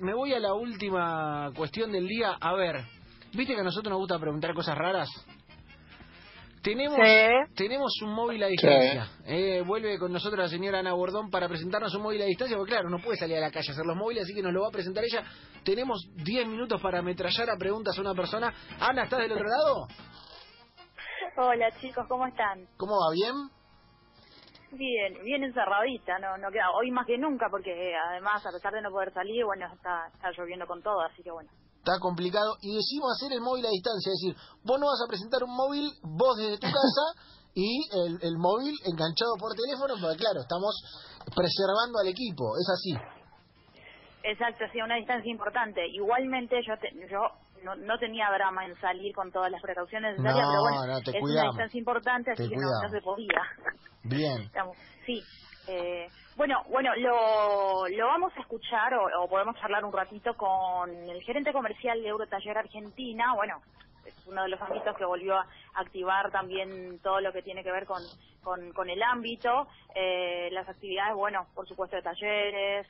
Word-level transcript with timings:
Me 0.00 0.14
voy 0.14 0.32
a 0.32 0.40
la 0.40 0.54
última 0.54 1.50
cuestión 1.54 1.92
del 1.92 2.06
día. 2.08 2.36
A 2.40 2.54
ver, 2.54 2.84
¿viste 3.34 3.54
que 3.54 3.60
a 3.60 3.64
nosotros 3.64 3.90
nos 3.90 3.98
gusta 3.98 4.18
preguntar 4.18 4.54
cosas 4.54 4.76
raras? 4.76 5.08
Tenemos, 6.62 6.96
Sí. 6.96 7.54
tenemos 7.54 7.92
un 8.02 8.10
móvil 8.12 8.42
a 8.42 8.46
distancia. 8.48 9.08
Eh, 9.24 9.62
vuelve 9.64 9.98
con 9.98 10.12
nosotros 10.12 10.40
la 10.40 10.48
señora 10.48 10.80
Ana 10.80 10.94
Bordón 10.94 11.30
para 11.30 11.46
presentarnos 11.46 11.94
un 11.94 12.02
móvil 12.02 12.22
a 12.22 12.24
distancia, 12.24 12.56
porque 12.56 12.72
claro, 12.72 12.88
no 12.88 12.98
puede 12.98 13.18
salir 13.18 13.36
a 13.36 13.40
la 13.40 13.50
calle 13.50 13.68
a 13.68 13.72
hacer 13.72 13.86
los 13.86 13.96
móviles, 13.96 14.24
así 14.24 14.34
que 14.34 14.42
nos 14.42 14.52
lo 14.52 14.62
va 14.62 14.68
a 14.68 14.72
presentar 14.72 15.04
ella. 15.04 15.22
Tenemos 15.62 16.08
10 16.16 16.48
minutos 16.48 16.80
para 16.80 16.98
ametrallar 16.98 17.50
a 17.50 17.56
preguntas 17.56 17.96
a 17.96 18.00
una 18.00 18.14
persona. 18.14 18.52
Ana, 18.80 19.04
¿estás 19.04 19.20
del 19.20 19.32
otro 19.32 19.44
lado? 19.46 19.86
Hola 21.36 21.70
chicos, 21.80 22.04
¿cómo 22.08 22.26
están? 22.26 22.66
¿Cómo 22.78 22.92
va? 22.94 23.12
¿Bien? 23.12 23.34
Bien, 24.72 25.14
bien 25.22 25.44
encerradita, 25.44 26.18
no, 26.18 26.36
no 26.38 26.50
queda 26.50 26.70
hoy 26.74 26.90
más 26.90 27.06
que 27.06 27.16
nunca 27.16 27.46
porque 27.50 27.70
además 28.10 28.44
a 28.44 28.50
pesar 28.50 28.72
de 28.72 28.82
no 28.82 28.90
poder 28.90 29.12
salir, 29.12 29.44
bueno, 29.44 29.66
está, 29.72 30.08
está 30.12 30.30
lloviendo 30.36 30.66
con 30.66 30.82
todo, 30.82 31.00
así 31.00 31.22
que 31.22 31.30
bueno. 31.30 31.48
Está 31.78 32.00
complicado. 32.00 32.56
Y 32.62 32.74
decimos 32.74 33.14
hacer 33.14 33.32
el 33.32 33.40
móvil 33.40 33.64
a 33.64 33.70
distancia, 33.70 34.10
es 34.10 34.18
decir, 34.20 34.34
vos 34.64 34.80
no 34.80 34.86
vas 34.86 35.00
a 35.04 35.08
presentar 35.08 35.44
un 35.44 35.54
móvil, 35.54 35.86
vos 36.02 36.36
desde 36.36 36.58
tu 36.58 36.66
casa 36.66 37.06
y 37.54 37.86
el, 37.94 38.18
el 38.22 38.36
móvil 38.38 38.74
enganchado 38.84 39.38
por 39.38 39.54
teléfono, 39.54 39.94
porque 40.00 40.18
claro, 40.18 40.40
estamos 40.40 40.74
preservando 41.34 41.98
al 42.02 42.08
equipo, 42.08 42.58
es 42.58 42.66
así. 42.68 42.92
Exacto, 44.26 44.64
sí, 44.72 44.80
una 44.82 44.96
distancia 44.96 45.30
importante. 45.30 45.86
Igualmente 45.88 46.62
yo 46.64 46.76
te- 46.78 46.92
yo 47.08 47.30
no, 47.62 47.76
no 47.76 47.98
tenía 47.98 48.30
drama 48.30 48.64
en 48.66 48.76
salir 48.80 49.14
con 49.14 49.30
todas 49.32 49.50
las 49.50 49.62
precauciones 49.62 50.12
necesarias, 50.18 50.46
No, 50.46 50.50
pero 50.50 50.62
bueno, 50.62 50.86
no, 50.86 51.00
te 51.02 51.10
es 51.12 51.20
cuidamos. 51.20 51.32
una 51.54 51.64
distancia 51.64 51.78
importante, 51.78 52.30
así 52.32 52.42
Te 52.44 52.48
que 52.50 52.56
no, 52.56 52.90
se 52.90 53.02
podía. 53.02 53.42
Bien. 54.04 54.42
Estamos- 54.46 54.76
sí. 55.06 55.26
Eh, 55.68 56.10
bueno, 56.36 56.62
bueno, 56.70 56.94
lo, 56.96 57.88
lo 57.88 58.06
vamos 58.08 58.32
a 58.36 58.40
escuchar 58.40 58.94
o, 58.94 59.24
o 59.24 59.28
podemos 59.28 59.56
charlar 59.60 59.84
un 59.84 59.92
ratito 59.92 60.34
con 60.36 60.90
el 60.90 61.22
gerente 61.22 61.52
comercial 61.52 62.02
de 62.02 62.08
Eurotaller 62.08 62.58
Argentina. 62.58 63.34
Bueno, 63.34 63.62
es 64.04 64.14
uno 64.26 64.42
de 64.44 64.48
los 64.50 64.60
ámbitos 64.60 64.96
que 64.96 65.04
volvió 65.04 65.36
a 65.36 65.46
activar 65.76 66.30
también 66.32 67.00
todo 67.02 67.20
lo 67.20 67.32
que 67.32 67.42
tiene 67.42 67.64
que 67.64 67.72
ver 67.72 67.86
con, 67.86 68.10
con, 68.42 68.72
con 68.72 68.90
el 68.90 69.02
ámbito. 69.02 69.68
Eh, 69.94 70.48
las 70.52 70.68
actividades, 70.68 71.14
bueno, 71.16 71.48
por 71.54 71.66
supuesto 71.68 71.96
de 71.96 72.02
talleres, 72.02 72.86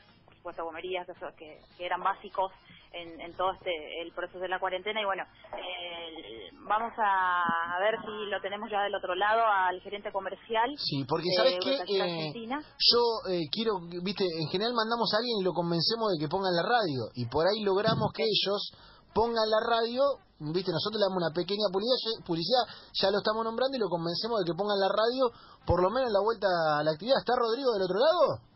supuesto 0.47 0.65
gomerías, 0.65 1.09
eso 1.09 1.27
que, 1.37 1.59
que 1.77 1.87
eran 1.87 2.03
básicos 2.03 2.53
en, 2.93 3.21
en 3.21 3.35
todo 3.35 3.51
este 3.53 4.01
el 4.01 4.13
proceso 4.13 4.39
de 4.39 4.49
la 4.49 4.61
cuarentena 4.61 5.03
y 5.03 5.05
bueno 5.05 5.25
eh, 5.59 6.55
vamos 6.69 6.93
a, 6.97 7.79
ver 7.81 7.99
si 8.01 8.31
lo 8.31 8.41
tenemos 8.41 8.71
ya 8.71 8.83
del 8.83 8.95
otro 8.95 9.15
lado 9.17 9.43
al 9.43 9.81
gerente 9.81 10.13
comercial 10.13 10.71
Sí, 10.79 11.05
porque 11.09 11.27
de 11.29 11.37
¿sabes 11.37 11.59
qué? 11.63 11.75
Eurotaller 11.75 12.07
Eh, 12.07 12.63
yo 12.79 13.03
eh, 13.31 13.43
quiero, 13.51 13.81
viste, 14.03 14.25
en 14.25 14.49
general 14.49 14.73
mandamos 14.75 15.13
a 15.13 15.19
alguien 15.19 15.39
y 15.41 15.45
lo 15.45 15.53
convencemos 15.53 16.15
de 16.15 16.19
que 16.19 16.29
pongan 16.29 16.55
la 16.55 16.63
radio. 16.63 17.11
Y 17.15 17.27
por 17.27 17.47
ahí 17.47 17.63
logramos 17.63 18.13
que 18.13 18.23
ellos 18.23 18.73
pongan 19.15 19.49
la 19.49 19.61
radio, 19.61 20.03
viste, 20.39 20.71
nosotros 20.71 21.01
le 21.01 21.07
damos 21.07 21.23
una 21.23 21.35
pequeña 21.35 21.67
publicidad, 21.73 22.23
publicidad, 22.25 22.65
ya 22.95 23.11
lo 23.11 23.19
estamos 23.19 23.45
nombrando 23.45 23.77
y 23.77 23.81
lo 23.81 23.89
convencemos 23.89 24.41
de 24.41 24.47
que 24.47 24.57
pongan 24.57 24.79
la 24.79 24.89
radio, 24.89 25.33
por 25.67 25.83
lo 25.83 25.91
menos 25.91 26.09
en 26.09 26.15
la 26.15 26.23
vuelta 26.23 26.47
a 26.79 26.85
la 26.85 26.91
actividad. 26.93 27.19
¿Está 27.19 27.35
Rodrigo 27.35 27.73
del 27.73 27.83
otro 27.83 27.99
lado? 27.99 28.56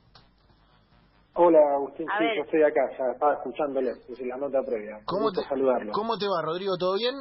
Hola 1.34 1.58
Agustín, 1.76 2.06
A 2.10 2.18
sí, 2.18 2.24
ver. 2.24 2.36
yo 2.36 2.42
estoy 2.42 2.62
acá, 2.62 2.80
ya 2.98 3.12
estaba 3.12 3.34
escuchándole 3.34 3.92
desde 4.08 4.26
la 4.26 4.36
nota 4.36 4.58
previa. 4.66 4.98
¿Cómo 5.06 5.26
gusto 5.30 5.42
te, 5.42 5.48
saludarlo. 5.48 5.92
¿Cómo 5.92 6.18
te 6.18 6.26
va, 6.26 6.42
Rodrigo? 6.42 6.76
¿Todo 6.76 6.94
bien? 6.94 7.14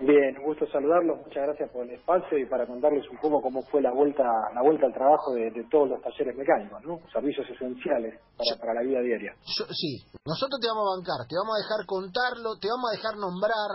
Bien, 0.00 0.36
un 0.38 0.44
gusto 0.50 0.66
saludarlos, 0.66 1.18
muchas 1.22 1.46
gracias 1.46 1.70
por 1.70 1.86
el 1.86 1.94
espacio 1.94 2.36
y 2.36 2.46
para 2.46 2.66
contarles 2.66 3.08
un 3.08 3.16
poco 3.18 3.40
cómo 3.40 3.62
fue 3.70 3.80
la 3.80 3.92
vuelta 3.92 4.24
la 4.52 4.60
vuelta 4.60 4.86
al 4.86 4.92
trabajo 4.92 5.32
de, 5.32 5.52
de 5.52 5.64
todos 5.70 5.88
los 5.88 6.02
talleres 6.02 6.34
mecánicos, 6.36 6.82
¿no? 6.82 6.98
Servicios 7.12 7.46
esenciales 7.48 8.18
para, 8.36 8.58
para 8.60 8.74
la 8.74 8.82
vida 8.82 8.98
diaria. 9.00 9.32
Yo- 9.46 9.70
sí, 9.70 10.02
nosotros 10.26 10.58
te 10.60 10.66
vamos 10.66 10.82
a 10.90 10.98
bancar, 10.98 11.22
te 11.30 11.36
vamos 11.38 11.54
a 11.54 11.62
dejar 11.62 11.86
contarlo, 11.86 12.58
te 12.58 12.66
vamos 12.68 12.90
a 12.90 12.96
dejar 12.98 13.14
nombrar, 13.16 13.70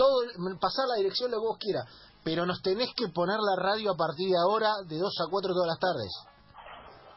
todo, 0.00 0.24
pasar 0.58 0.88
la 0.88 0.96
dirección 0.96 1.30
lo 1.30 1.36
que 1.36 1.46
vos 1.52 1.58
quieras, 1.60 1.84
pero 2.24 2.46
nos 2.48 2.62
tenés 2.64 2.88
que 2.96 3.12
poner 3.12 3.36
la 3.36 3.60
radio 3.62 3.92
a 3.92 3.96
partir 4.00 4.32
de 4.32 4.40
ahora 4.40 4.72
de 4.88 4.96
2 4.96 5.04
a 5.20 5.28
4 5.30 5.52
todas 5.52 5.68
las 5.68 5.78
tardes. 5.78 6.10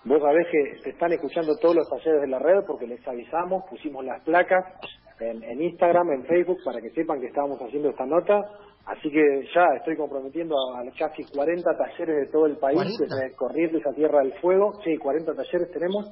Vos 0.04 0.20
sabés 0.20 0.48
que 0.52 0.82
se 0.84 0.90
están 0.90 1.12
escuchando 1.14 1.56
todos 1.58 1.76
los 1.76 1.90
talleres 1.90 2.22
de 2.22 2.28
la 2.28 2.40
red 2.40 2.66
porque 2.66 2.88
les 2.88 3.06
avisamos, 3.08 3.64
pusimos 3.70 4.04
las 4.04 4.24
placas 4.24 4.66
en, 5.20 5.44
en 5.44 5.62
Instagram, 5.62 6.12
en 6.12 6.26
Facebook, 6.26 6.58
para 6.66 6.82
que 6.82 6.90
sepan 6.90 7.20
que 7.20 7.28
estábamos 7.28 7.60
haciendo 7.62 7.90
esta 7.90 8.06
nota. 8.06 8.42
Así 8.86 9.12
que 9.12 9.22
ya 9.54 9.64
estoy 9.78 9.96
comprometiendo 9.96 10.56
a 10.76 10.84
casi 10.98 11.24
40 11.24 11.78
talleres 11.78 12.16
de 12.16 12.32
todo 12.32 12.48
el 12.48 12.58
país, 12.58 12.78
40. 12.78 13.16
desde 13.16 13.36
Corrientes 13.36 13.86
a 13.86 13.94
Tierra 13.94 14.20
del 14.20 14.34
Fuego. 14.42 14.74
Sí, 14.84 14.98
40 14.98 15.36
talleres 15.36 15.72
tenemos, 15.72 16.10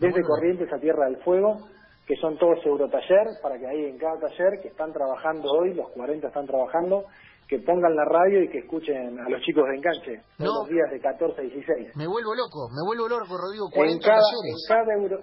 desde 0.00 0.20
Bueno. 0.20 0.26
Corrientes 0.26 0.72
a 0.72 0.80
Tierra 0.80 1.04
del 1.06 1.18
Fuego, 1.18 1.58
que 2.08 2.16
son 2.16 2.38
todos 2.38 2.64
Eurotaller, 2.64 3.36
para 3.42 3.58
que 3.58 3.66
ahí 3.68 3.84
en 3.84 3.98
cada 3.98 4.18
taller 4.18 4.58
que 4.62 4.68
están 4.68 4.92
trabajando 4.94 5.44
hoy, 5.52 5.74
los 5.74 5.90
40 5.90 6.26
están 6.28 6.46
trabajando, 6.46 7.04
que 7.46 7.58
pongan 7.60 7.94
la 7.94 8.04
radio 8.04 8.42
y 8.42 8.48
que 8.48 8.58
escuchen 8.60 9.20
a 9.20 9.28
los 9.28 9.40
chicos 9.42 9.64
de 9.68 9.76
enganche, 9.76 10.22
todos 10.38 10.54
No. 10.54 10.60
los 10.64 10.68
días 10.68 10.90
de 10.90 11.00
14 11.00 11.38
a 11.40 11.44
16. 11.44 11.96
Me 11.96 12.06
vuelvo 12.08 12.34
loco, 12.34 12.68
me 12.72 12.80
vuelvo 12.84 13.08
loco, 13.08 13.36
Rodrigo, 13.36 13.68
En 13.68 14.00
40 14.00 14.06
cada, 14.08 14.20
talleres. 14.20 14.56
en 14.56 14.68
cada 14.68 14.92
euro, 14.96 15.16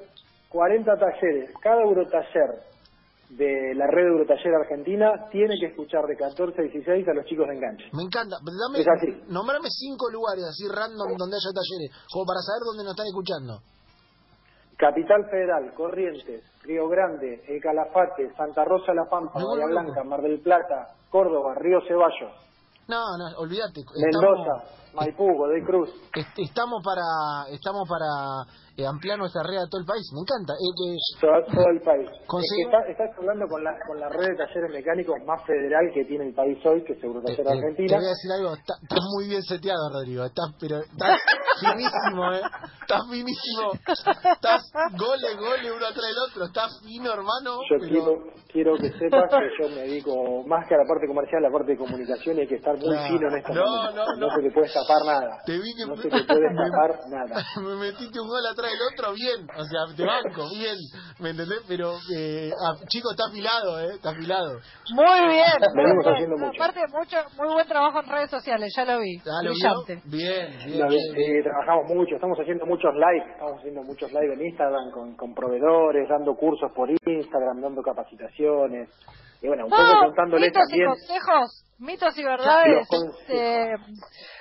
40 0.49 0.91
talleres, 0.97 1.49
cada 1.61 1.81
eurotaller 1.81 2.49
de 3.29 3.73
la 3.73 3.87
red 3.89 4.05
Eurotaller 4.05 4.53
Argentina 4.53 5.09
tiene 5.31 5.55
que 5.59 5.65
escuchar 5.73 6.05
de 6.05 6.15
14 6.15 6.61
a 6.61 6.63
16 6.69 7.07
a 7.07 7.13
los 7.13 7.25
chicos 7.25 7.47
de 7.49 7.55
enganche. 7.57 7.85
Me 7.93 8.03
encanta. 8.03 8.37
Dame, 8.45 8.79
Es 8.79 8.87
así. 8.87 9.09
nombrame 9.33 9.65
cinco 9.73 10.09
lugares 10.13 10.45
así 10.45 10.69
random 10.69 11.17
donde 11.17 11.33
haya 11.35 11.49
talleres, 11.49 11.89
como 12.13 12.25
para 12.29 12.41
saber 12.45 12.61
dónde 12.69 12.83
nos 12.85 12.93
están 12.93 13.07
escuchando. 13.09 13.53
Capital 14.77 15.25
Federal, 15.29 15.73
Corrientes, 15.73 16.43
Río 16.63 16.87
Grande, 16.89 17.43
El 17.47 17.61
Calafate, 17.61 18.33
Santa 18.35 18.65
Rosa 18.65 18.93
La 18.93 19.05
Pampa, 19.09 19.39
Me 19.39 19.45
Bahía 19.45 19.65
Blanca, 19.67 20.03
Mar 20.03 20.21
del 20.21 20.39
Plata, 20.41 20.95
Córdoba, 21.09 21.53
Río 21.55 21.79
Ceballos, 21.87 22.33
No, 22.87 23.01
no, 23.17 23.39
olvídate. 23.39 23.81
Mendoza, 23.97 24.63
Estamos, 24.63 24.93
Maipú, 24.93 25.25
Godoy 25.37 25.63
Cruz. 25.63 25.89
est- 26.15 26.37
estamos 26.39 26.83
para 26.83 27.49
estamos 27.55 27.87
para 27.89 28.45
eh, 28.77 28.85
ampliar 28.85 29.17
nuestra 29.17 29.41
red 29.43 29.57
a 29.57 29.67
todo 29.69 29.79
el 29.81 29.87
país. 29.87 30.03
Me 30.13 30.21
encanta. 30.21 30.53
Eh, 30.53 30.95
todo, 31.21 31.31
todo 31.47 31.69
el 31.71 31.81
país. 31.81 32.09
Es 32.11 32.19
que 32.19 32.27
Conseguimos- 32.27 32.73
está- 32.73 32.91
estás 32.91 33.09
hablando 33.17 33.45
con 33.47 33.63
la, 33.63 33.71
con 33.87 33.99
la 33.99 34.09
red 34.09 34.27
de 34.31 34.35
talleres 34.35 34.71
mecánicos 34.71 35.15
más 35.25 35.39
federal 35.45 35.85
que 35.93 36.03
tiene 36.05 36.27
el 36.27 36.33
país 36.33 36.57
hoy, 36.65 36.83
que 36.83 36.93
es 36.93 36.99
eh, 37.03 37.07
Eurotaller 37.07 37.39
eh, 37.39 37.43
te 37.43 37.51
Argentina. 37.51 37.97
voy 37.97 38.05
a 38.05 38.09
decir 38.09 38.31
algo. 38.35 38.53
Está- 38.55 38.75
Estás 38.81 39.03
muy 39.15 39.27
bien 39.27 39.43
seteado, 39.43 39.89
Rodrigo. 39.93 40.25
Estás, 40.25 40.49
pero 40.59 40.77
estás 40.79 41.19
finísimo, 41.59 42.33
¿eh? 42.33 42.41
Estás 42.81 43.01
finísimo. 43.09 43.65
Estás 44.33 44.61
gole, 44.97 45.35
gole 45.39 45.71
uno 45.71 45.85
atrás 45.85 46.05
del 46.05 46.19
otro. 46.29 46.45
Estás 46.45 46.71
fino, 46.83 47.11
hermano. 47.13 47.59
Yo 47.69 47.77
pero- 47.79 47.87
quiero, 47.89 48.11
quiero 48.51 48.71
que 48.77 48.89
sepas 48.99 49.29
que 49.31 49.49
yo 49.63 49.69
me 49.69 49.81
dedico 49.87 50.43
más 50.45 50.67
que 50.67 50.75
a 50.75 50.77
la 50.79 50.85
parte 50.87 51.07
comercial, 51.07 51.43
a 51.45 51.47
la 51.49 51.53
parte 51.53 51.71
de 51.73 51.77
comunicación 51.77 52.37
y 52.37 52.41
hay 52.41 52.47
que 52.47 52.55
estar 52.55 52.75
muy 52.77 52.89
Claro. 52.91 53.07
fino 53.07 53.27
en 53.31 53.37
esta 53.37 53.53
No, 53.53 53.65
momento. 53.65 54.05
no, 54.05 54.27
no. 54.27 54.35
se 54.35 54.41
te 54.43 54.51
puede 54.51 54.67
escapar 54.67 55.01
nada. 55.05 55.41
Te 55.45 55.53
vi 55.57 55.73
que 55.75 55.85
No 55.87 55.95
se 55.95 56.09
te 56.09 56.23
puede 56.23 56.47
escapar 56.51 56.99
nada. 57.09 57.35
me 57.61 57.75
metiste 57.75 58.19
un 58.19 58.27
gol 58.27 58.45
atrás 58.45 58.64
del 58.65 58.79
otro, 58.93 59.13
bien. 59.13 59.47
O 59.57 59.63
sea, 59.63 59.95
te 59.95 60.03
banco, 60.05 60.49
bien. 60.53 60.77
¿Me 61.19 61.29
entendés? 61.31 61.61
Pero, 61.67 61.93
eh, 62.15 62.51
ah, 62.51 62.73
chico, 62.87 63.11
está 63.11 63.27
afilado, 63.29 63.79
¿eh? 63.81 63.95
Está 63.95 64.09
afilado. 64.11 64.59
Muy 64.93 65.21
bien. 65.29 65.57
Muy 65.73 66.05
haciendo 66.05 66.35
bien. 66.35 66.47
mucho. 66.47 66.63
Aparte, 66.63 66.81
mucho, 66.91 67.17
muy 67.37 67.53
buen 67.53 67.67
trabajo 67.67 67.99
en 68.01 68.09
redes 68.09 68.29
sociales, 68.29 68.73
ya 68.75 68.85
lo 68.85 68.99
vi. 68.99 69.17
Ah, 69.25 69.41
¿lo 69.43 69.51
Brillante. 69.51 70.01
vio? 70.05 70.17
Bien, 70.19 70.47
bien, 70.65 71.15
eh, 71.15 71.43
trabajamos 71.43 71.85
mucho, 71.93 72.15
estamos 72.15 72.37
haciendo 72.39 72.65
muchos 72.65 72.93
live, 72.93 73.31
estamos 73.31 73.59
haciendo 73.59 73.81
muchos 73.83 74.11
live 74.11 74.33
en 74.33 74.45
Instagram 74.45 74.91
con, 74.91 75.15
con 75.15 75.33
proveedores, 75.33 76.07
dando 76.09 76.35
cursos 76.35 76.71
por 76.75 76.89
Instagram, 76.89 77.61
dando 77.61 77.81
capacitaciones. 77.81 78.89
Y 79.45 79.47
bueno, 79.47 79.65
un 79.65 79.69
poco 79.69 79.83
No, 79.83 79.99
contándoles 80.07 80.49
mitos 80.49 80.63
también. 80.67 80.89
y 80.89 80.89
consejos, 80.89 81.65
mitos 81.77 82.17
y 82.17 82.23
verdades. 82.23 82.87
Este, 82.89 83.75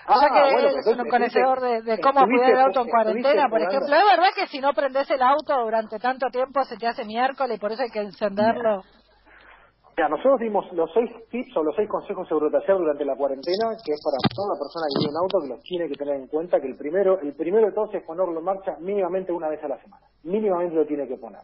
Ah, 0.06 0.16
ya 0.20 0.28
que 0.32 0.52
bueno, 0.54 0.68
eres 0.68 0.86
un 0.86 1.08
conocedor 1.10 1.60
de, 1.60 1.82
de 1.82 2.00
cómo 2.00 2.20
estuviste- 2.20 2.36
cuidar 2.36 2.50
el 2.52 2.58
auto 2.60 2.80
en 2.80 2.88
cuarentena, 2.88 3.48
por 3.50 3.60
ejemplo. 3.60 3.96
Es 3.96 4.04
verdad 4.16 4.28
que 4.34 4.46
si 4.46 4.60
no 4.60 4.72
prendes 4.72 5.10
el 5.10 5.20
auto 5.22 5.60
durante 5.62 5.98
tanto 5.98 6.26
tiempo 6.30 6.64
se 6.64 6.78
te 6.78 6.86
hace 6.86 7.04
miércoles 7.04 7.56
y 7.56 7.60
por 7.60 7.72
eso 7.72 7.82
hay 7.82 7.90
que 7.90 8.00
encenderlo. 8.00 8.82
Ya, 9.98 10.08
nosotros 10.08 10.40
dimos 10.40 10.64
los 10.72 10.90
seis 10.94 11.10
tips 11.30 11.54
o 11.56 11.62
los 11.64 11.76
seis 11.76 11.88
consejos 11.88 12.28
Eurotaller 12.30 12.76
durante 12.78 13.04
la 13.04 13.14
cuarentena, 13.14 13.76
que 13.84 13.92
es 13.92 14.00
para 14.02 14.16
toda 14.34 14.56
persona 14.58 14.86
que 14.88 14.98
tiene 15.00 15.12
un 15.12 15.22
auto 15.22 15.38
que 15.42 15.48
los 15.48 15.62
tiene 15.62 15.88
que 15.88 15.94
tener 15.94 16.14
en 16.16 16.26
cuenta, 16.28 16.60
que 16.60 16.66
el 16.66 16.76
primero, 16.76 17.20
el 17.20 17.34
primero 17.36 17.66
de 17.66 17.72
todos 17.72 17.94
es 17.94 18.02
ponerlo 18.04 18.38
en 18.38 18.44
marcha 18.44 18.72
mínimamente 18.80 19.32
una 19.32 19.48
vez 19.50 19.62
a 19.62 19.68
la 19.68 19.78
semana. 19.82 20.06
Mínimamente 20.24 20.74
lo 20.74 20.86
tiene 20.86 21.06
que 21.06 21.16
poner. 21.16 21.40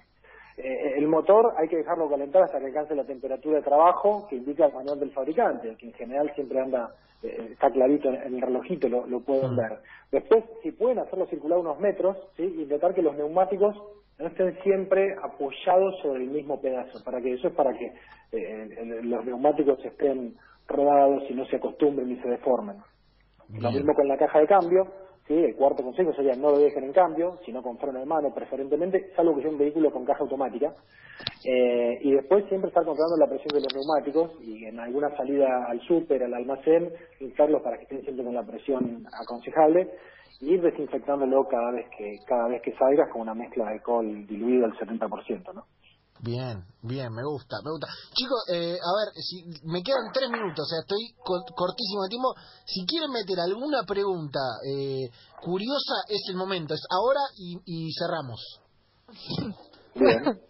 Eh, 0.62 0.94
el 0.98 1.06
motor 1.06 1.54
hay 1.56 1.68
que 1.68 1.76
dejarlo 1.76 2.08
calentar 2.08 2.42
hasta 2.42 2.58
que 2.58 2.66
alcance 2.66 2.94
la 2.94 3.04
temperatura 3.04 3.56
de 3.56 3.62
trabajo 3.62 4.26
que 4.28 4.36
indica 4.36 4.66
el 4.66 4.74
manual 4.74 5.00
del 5.00 5.12
fabricante, 5.12 5.76
que 5.76 5.86
en 5.86 5.92
general 5.94 6.32
siempre 6.34 6.60
anda, 6.60 6.94
eh, 7.22 7.48
está 7.52 7.70
clarito 7.70 8.08
en, 8.08 8.16
en 8.16 8.34
el 8.34 8.42
relojito, 8.42 8.88
lo, 8.88 9.06
lo 9.06 9.20
pueden 9.20 9.56
ver. 9.56 9.78
Después, 10.10 10.44
si 10.62 10.72
pueden 10.72 10.98
hacerlo 10.98 11.26
circular 11.26 11.58
unos 11.58 11.78
metros, 11.80 12.16
¿sí? 12.36 12.42
y 12.42 12.66
que 12.66 13.02
los 13.02 13.16
neumáticos 13.16 13.76
no 14.18 14.26
estén 14.26 14.56
siempre 14.62 15.14
apoyados 15.22 15.98
sobre 16.02 16.24
el 16.24 16.30
mismo 16.30 16.60
pedazo, 16.60 17.02
para 17.04 17.20
que 17.20 17.32
eso 17.32 17.48
es 17.48 17.54
para 17.54 17.72
que 17.72 17.92
eh, 18.32 19.00
los 19.02 19.24
neumáticos 19.24 19.82
estén 19.84 20.34
rodados 20.68 21.24
y 21.28 21.34
no 21.34 21.44
se 21.46 21.56
acostumbren 21.56 22.08
ni 22.08 22.16
se 22.20 22.28
deformen. 22.28 22.76
Lo 23.58 23.72
mismo 23.72 23.94
con 23.94 24.06
la 24.06 24.16
caja 24.16 24.38
de 24.40 24.46
cambio, 24.46 24.86
¿sí? 25.30 25.44
El 25.44 25.54
cuarto 25.54 25.84
consejo 25.84 26.12
sería 26.12 26.34
no 26.34 26.50
lo 26.50 26.58
dejen 26.58 26.82
en 26.82 26.92
cambio, 26.92 27.38
sino 27.46 27.62
con 27.62 27.78
freno 27.78 28.00
de 28.00 28.04
mano 28.04 28.34
preferentemente, 28.34 29.12
salvo 29.14 29.36
que 29.36 29.42
sea 29.42 29.50
un 29.50 29.58
vehículo 29.58 29.92
con 29.92 30.04
caja 30.04 30.24
automática. 30.24 30.74
Eh, 31.44 31.98
y 32.02 32.12
después 32.12 32.44
siempre 32.48 32.68
estar 32.68 32.84
controlando 32.84 33.16
la 33.16 33.28
presión 33.28 33.54
de 33.54 33.60
los 33.60 33.72
neumáticos 33.72 34.32
y 34.42 34.64
en 34.64 34.80
alguna 34.80 35.16
salida 35.16 35.66
al 35.68 35.80
súper, 35.82 36.24
al 36.24 36.34
almacén, 36.34 36.90
inflarlos 37.20 37.62
para 37.62 37.76
que 37.76 37.84
estén 37.84 38.02
siempre 38.02 38.24
con 38.24 38.34
la 38.34 38.42
presión 38.42 39.06
aconsejable 39.22 39.88
y 40.40 40.54
ir 40.54 40.62
desinfectándolo 40.62 41.46
cada 41.46 41.70
vez 41.70 41.86
que 41.96 42.16
cada 42.26 42.48
vez 42.48 42.60
que 42.62 42.72
salgas 42.72 43.08
con 43.12 43.22
una 43.22 43.34
mezcla 43.34 43.66
de 43.66 43.72
alcohol 43.74 44.26
diluido 44.26 44.64
al 44.64 44.72
70%, 44.72 45.54
¿no? 45.54 45.64
Bien, 46.22 46.62
bien, 46.82 47.10
me 47.14 47.22
gusta, 47.24 47.56
me 47.64 47.70
gusta. 47.70 47.86
Chicos, 48.12 48.44
eh, 48.52 48.76
a 48.76 48.92
ver, 48.98 49.14
si 49.14 49.42
me 49.64 49.82
quedan 49.82 50.12
tres 50.12 50.28
minutos, 50.30 50.66
o 50.66 50.68
sea, 50.68 50.80
estoy 50.80 51.14
co- 51.24 51.44
cortísimo 51.54 52.02
de 52.02 52.08
tiempo. 52.10 52.34
Si 52.66 52.84
quieren 52.84 53.10
meter 53.10 53.40
alguna 53.40 53.84
pregunta 53.84 54.38
eh, 54.68 55.08
curiosa, 55.40 56.04
es 56.08 56.20
el 56.28 56.36
momento, 56.36 56.74
es 56.74 56.82
ahora 56.90 57.20
y, 57.38 57.56
y 57.64 57.92
cerramos. 57.94 58.60
Bien. 59.94 60.40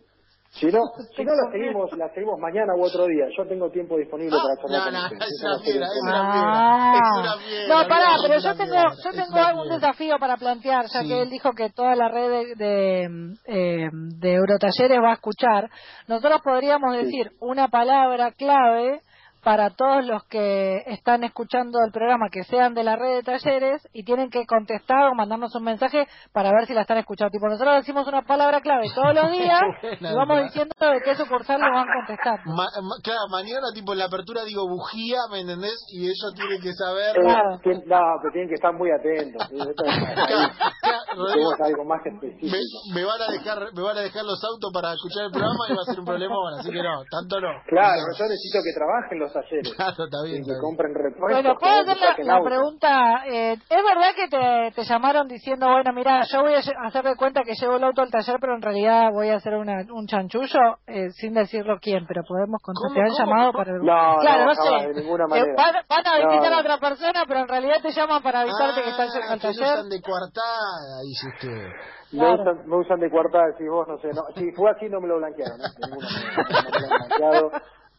Si 0.51 0.67
no, 0.67 0.81
si 1.17 1.25
no 1.25 1.33
la 1.37 1.53
seguimos, 1.53 1.89
la 1.97 2.13
seguimos 2.13 2.39
mañana 2.41 2.75
u 2.75 2.83
otro 2.85 3.07
día. 3.07 3.27
Yo 3.39 3.47
tengo 3.47 3.71
tiempo 3.71 3.97
disponible 3.97 4.37
Ah, 4.37 4.43
para 4.43 4.57
charlar 4.61 4.93
no, 4.93 4.99
no, 4.99 5.25
es 5.25 5.43
una 5.43 5.59
fiera, 5.61 5.87
es 5.87 6.03
una 6.03 6.33
fiera, 6.33 7.37
No, 7.83 7.89
pará, 7.89 8.17
pero 8.23 8.39
yo 8.41 8.55
tengo, 8.57 8.75
yo 8.75 9.11
tengo 9.11 9.63
fiera. 9.63 9.75
desafío 9.75 10.19
para 10.19 10.37
plantear, 10.37 10.87
ya 10.93 11.03
Sí. 11.03 11.09
que 11.09 11.23
él 11.23 11.31
dijo 11.31 11.53
que 11.53 11.71
toda 11.71 11.95
la 11.97 12.09
red 12.09 12.31
de, 12.31 12.55
de, 12.57 13.35
eh, 13.47 13.89
de 13.93 14.35
Eurotalleres 14.35 14.99
va 15.03 15.11
a 15.11 15.15
escuchar. 15.15 15.71
Nosotros 16.09 16.41
podríamos 16.43 16.97
Sí. 16.97 17.05
decir 17.05 17.31
una 17.41 17.69
palabra 17.69 18.33
clave 18.33 19.01
para 19.43 19.71
todos 19.71 20.05
los 20.05 20.25
que 20.25 20.83
están 20.87 21.25
escuchando 21.25 21.79
el 21.85 21.93
programa 21.93 22.29
que 22.31 22.43
sean 22.45 22.75
de 22.75 22.85
la 22.85 22.97
red 22.97 23.17
de 23.17 23.23
talleres 23.23 23.87
y 23.93 24.05
tienen 24.05 24.31
que 24.31 24.45
contestar 24.47 25.09
o 25.11 25.15
mandarnos 25.15 25.55
un 25.55 25.65
mensaje 25.65 26.07
para 26.33 26.51
ver 26.53 26.67
si 26.67 26.75
la 26.75 26.83
están 26.83 26.99
escuchando. 26.99 27.31
Tipo, 27.31 27.49
nosotros 27.49 27.77
decimos 27.77 28.07
una 28.07 28.23
palabra 28.23 28.61
clave 28.61 28.87
todos 28.95 29.15
los 29.15 29.31
días 29.33 29.61
y 30.01 30.15
vamos 30.15 30.43
diciendo 30.45 30.75
de 30.79 31.01
qué 31.05 31.15
sucursal 31.15 31.61
lo 31.61 31.71
van 31.73 31.87
contestando. 31.87 32.43
Ma- 32.47 32.65
ma- 32.83 32.97
claro, 33.03 33.21
mañana 33.31 33.67
tipo 33.75 33.93
en 33.93 33.99
la 34.01 34.05
apertura 34.07 34.45
digo 34.45 34.69
bujía, 34.69 35.19
¿me 35.31 35.41
entendés? 35.41 35.77
Y 35.93 36.05
ellos 36.05 36.33
tienen 36.35 36.61
que 36.61 36.73
saber... 36.73 37.17
Eh, 37.17 37.83
no, 37.87 38.01
pero 38.23 38.33
tienen 38.33 38.49
que 38.49 38.55
estar 38.55 38.73
muy 38.75 38.91
atentos. 38.91 39.49
me, 41.17 41.97
específico. 42.11 42.79
me 42.95 43.05
van 43.05 43.21
a 43.23 43.33
dejar 43.33 43.59
me 43.75 43.83
van 43.83 43.97
a 43.99 44.01
dejar 44.01 44.25
los 44.25 44.43
autos 44.45 44.71
para 44.73 44.93
escuchar 44.95 45.25
el 45.27 45.33
programa 45.33 45.65
y 45.69 45.75
va 45.75 45.83
a 45.83 45.85
ser 45.85 45.99
un 46.01 46.07
problema 46.07 46.35
bueno, 46.39 46.57
así 46.59 46.71
que 46.71 46.83
no, 46.83 47.03
tanto 47.11 47.41
no. 47.41 47.51
Claro, 47.67 48.01
No. 48.03 48.17
yo 48.19 48.25
necesito 48.25 48.59
que 48.65 48.73
trabajen 48.75 49.19
los 49.19 49.33
talleres. 49.33 49.75
Claro, 49.75 50.05
está 50.05 50.23
bien, 50.25 50.43
y 50.43 50.47
que 50.47 50.57
compren 50.61 50.95
repuestos. 50.95 51.43
Bueno, 51.43 51.59
puedo 51.59 51.75
hacer 51.81 52.25
la, 52.27 52.41
pregunta. 52.43 53.25
eh, 53.27 53.53
¿Es 53.55 53.83
verdad 53.85 54.13
que 54.17 54.29
te, 54.29 54.73
te 54.75 54.85
llamaron 54.85 55.29
diciendo, 55.29 55.67
bueno, 55.69 55.93
mira, 55.93 56.23
yo 56.31 56.43
voy 56.43 56.55
a 56.55 56.61
lle- 56.61 56.77
hacer 56.87 57.05
de 57.05 57.17
cuenta 57.17 57.43
que 57.43 57.55
llevo 57.55 57.77
el 57.77 57.85
auto 57.85 58.03
al 58.03 58.11
taller, 58.11 58.37
pero 58.41 58.55
en 58.55 58.63
realidad 58.63 59.11
voy 59.13 59.29
a 59.31 59.37
hacer 59.37 59.55
una, 59.55 59.85
un 59.93 60.07
chanchullo, 60.07 60.79
eh, 60.87 61.11
sin 61.11 61.35
decirlo 61.35 61.79
quién, 61.81 62.07
pero 62.07 62.23
podemos 62.27 62.61
contar, 62.63 62.89
¿Cómo, 62.89 62.95
te 62.95 63.01
han 63.01 63.09
cómo, 63.09 63.19
llamado 63.19 63.53
cómo? 63.53 63.65
para... 63.65 63.73
No, 63.79 64.21
claro, 64.21 64.45
no, 64.45 64.53
no, 64.53 64.55
sé. 64.55 64.89
de 64.89 64.95
ninguna 65.03 65.25
Eh, 65.25 65.29
manera. 65.29 65.55
van, 65.57 65.75
van 65.89 66.07
a 66.07 66.17
visitar 66.29 66.51
No. 66.51 66.57
a 66.57 66.61
otra 66.61 66.79
persona, 66.79 67.25
pero 67.27 67.41
en 67.41 67.49
realidad 67.49 67.77
te 67.83 67.91
llaman 67.93 68.23
para 68.23 68.41
avisarte 68.41 68.83
que 68.83 68.91
estás 68.91 69.11
Ah, 69.15 69.33
al 69.33 69.41
que 69.41 69.47
lo 69.49 69.53
taller. 69.55 69.85
de 69.85 70.01
coartada, 70.01 71.00
dice 71.03 71.29
usted. 71.29 71.69
Me, 72.13 72.19
Claro. 72.19 72.43
usan, 72.43 72.69
me 72.69 72.77
usan 72.77 73.01
de 73.01 73.11
cuartada, 73.11 73.47
decís 73.49 73.69
vos, 73.69 73.87
no 73.89 73.99
sé. 73.99 74.09
No, 74.09 74.23
si 74.37 74.51
fue 74.53 74.71
así, 74.71 74.89
no 74.89 75.01
me 75.01 75.09
lo 75.09 75.19
blanquearon. 75.19 75.61
¿eh? 75.61 75.65
De. 75.79 75.91
No, 75.91 75.97
no 75.97 76.71
me 76.71 76.81
lo 76.81 76.87
han 76.87 76.99
blanqueado, 77.09 77.51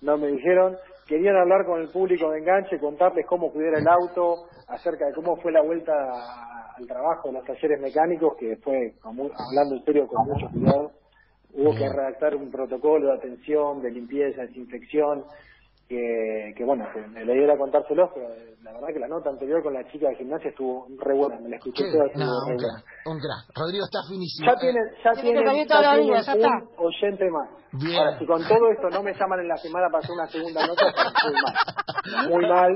no 0.01 0.17
me 0.17 0.27
dijeron. 0.27 0.77
Querían 1.07 1.35
hablar 1.35 1.65
con 1.65 1.81
el 1.81 1.89
público 1.89 2.29
de 2.31 2.39
enganche, 2.39 2.79
contarles 2.79 3.25
cómo 3.27 3.51
cuidar 3.51 3.75
el 3.75 3.87
auto, 3.87 4.45
acerca 4.67 5.07
de 5.07 5.13
cómo 5.13 5.35
fue 5.37 5.51
la 5.51 5.61
vuelta 5.61 5.93
al 6.77 6.87
trabajo 6.87 7.27
de 7.29 7.33
los 7.33 7.45
talleres 7.45 7.81
mecánicos, 7.81 8.35
que 8.39 8.55
fue, 8.57 8.93
como- 9.01 9.29
hablando 9.37 9.75
en 9.75 9.83
serio, 9.83 10.07
con 10.07 10.25
mucho 10.25 10.47
cuidado. 10.51 10.91
Hubo 11.53 11.71
que 11.75 11.89
redactar 11.89 12.33
un 12.35 12.49
protocolo 12.49 13.07
de 13.07 13.17
atención, 13.17 13.81
de 13.81 13.91
limpieza, 13.91 14.43
desinfección, 14.43 15.25
que, 15.91 16.53
que 16.55 16.63
bueno, 16.63 16.85
que 16.93 17.01
me 17.07 17.25
le 17.25 17.33
diera 17.33 17.53
a 17.55 17.57
contárselos, 17.57 18.09
pero 18.15 18.29
eh, 18.31 18.55
la 18.63 18.71
verdad 18.71 18.87
que 18.93 18.99
la 18.99 19.09
nota 19.09 19.29
anterior 19.29 19.61
con 19.61 19.73
la 19.73 19.83
chica 19.91 20.07
de 20.07 20.15
gimnasia 20.15 20.49
estuvo 20.51 20.87
re 21.03 21.13
buena, 21.13 21.37
me 21.41 21.49
la 21.49 21.57
escuché 21.57 21.83
toda, 21.91 22.05
No, 22.15 22.31
un 22.47 22.55
crack, 22.55 22.85
un 23.11 23.19
crack. 23.19 23.43
Rodrigo 23.59 23.83
está 23.83 23.99
finísimo. 24.07 24.47
Ya 24.47 24.55
tienen, 24.55 24.83
ya 25.03 25.11
Tiene 25.11 25.21
tienen, 25.43 25.67
ya 25.67 25.81
tienen 25.81 26.07
días, 26.07 26.25
ya 26.25 26.33
un 26.33 26.39
está. 26.39 26.51
oyente 26.77 27.25
más. 27.29 27.49
Bien. 27.73 27.97
Ahora, 27.99 28.19
si 28.19 28.25
con 28.25 28.41
todo 28.47 28.71
esto 28.71 28.87
no 28.89 29.03
me 29.03 29.13
llaman 29.13 29.39
en 29.41 29.47
la 29.47 29.57
semana 29.57 29.87
para 29.91 29.99
hacer 29.99 30.11
una 30.11 30.27
segunda 30.27 30.67
nota, 30.67 30.83
muy 31.27 31.33
mal. 31.35 32.29
Muy 32.29 32.45
mal. 32.47 32.73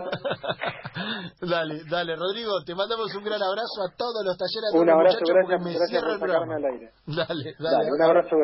dale, 1.42 1.76
dale, 1.90 2.16
Rodrigo, 2.16 2.52
te 2.66 2.76
mandamos 2.76 3.14
un 3.16 3.24
gran 3.24 3.42
abrazo 3.44 3.84
a 3.84 3.92
todos 3.96 4.24
los 4.24 4.36
talleres, 4.38 4.72
Un 4.74 4.90
abrazo, 4.90 5.20
muchachos, 5.20 5.36
gracias, 5.36 5.60
porque 5.60 5.64
me 5.64 5.76
gracias 5.76 6.02
por 6.04 6.12
el 6.12 6.20
sacarme 6.20 6.56
al 6.56 6.66
aire. 6.66 6.88
Dale, 7.08 7.44
dale. 7.60 7.76
Dale, 7.76 7.92
un 7.92 8.02
abrazo 8.04 8.30